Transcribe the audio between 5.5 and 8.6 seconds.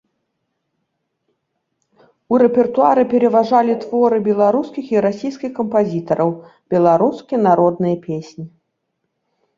кампазітараў, беларускія народныя песні.